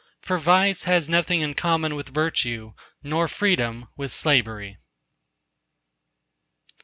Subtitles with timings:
[0.19, 4.79] For Vice has nothing in common with virtue, nor Freedom with slavery.